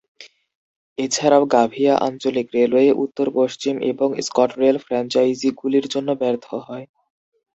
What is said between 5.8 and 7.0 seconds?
জন্য ব্যর্থ হয়।